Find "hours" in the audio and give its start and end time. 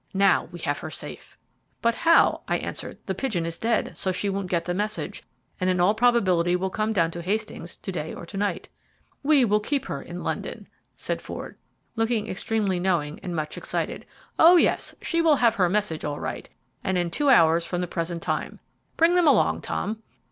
17.29-17.63